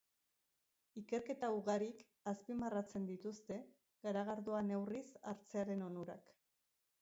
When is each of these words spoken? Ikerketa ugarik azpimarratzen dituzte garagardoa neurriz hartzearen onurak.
Ikerketa 1.01 1.49
ugarik 1.57 2.01
azpimarratzen 2.31 3.05
dituzte 3.11 3.59
garagardoa 4.07 4.63
neurriz 4.71 5.05
hartzearen 5.35 5.85
onurak. 5.91 6.35